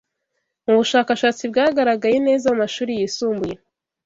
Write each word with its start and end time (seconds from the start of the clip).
Mu 0.65 0.73
bushakashatsi 0.79 1.43
byagaragaye 1.51 2.17
neza 2.27 2.45
mu 2.49 2.53
amashuri 2.57 2.91
yisumbuye 2.99 3.55